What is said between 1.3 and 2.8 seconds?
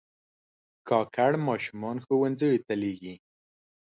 ماشومان ښوونځیو ته